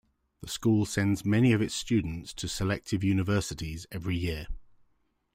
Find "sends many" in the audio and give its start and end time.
0.87-1.53